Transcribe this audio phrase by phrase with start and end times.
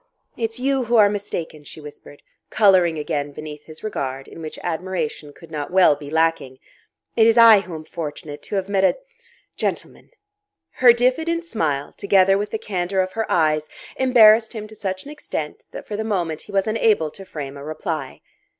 [0.35, 5.31] "It's you who are mistaken," she whispered, colouring again beneath his regard, in which admiration
[5.31, 6.57] could not well be lacking,
[7.15, 8.97] "It is I who am fortunate to have met a
[9.57, 10.09] gentleman."
[10.71, 15.65] Her diffident smile, together with the candour of her eyes, embarrassed him to such extent
[15.69, 18.21] that for the moment he was unable to frame a reply.